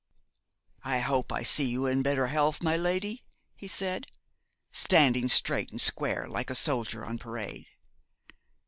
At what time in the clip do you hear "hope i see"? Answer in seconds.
1.01-1.65